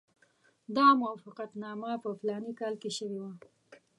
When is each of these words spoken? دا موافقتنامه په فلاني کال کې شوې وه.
دا 0.75 0.85
موافقتنامه 1.01 1.91
په 2.03 2.09
فلاني 2.19 2.53
کال 2.59 2.73
کې 2.81 2.89
شوې 2.97 3.19
وه. 3.23 3.33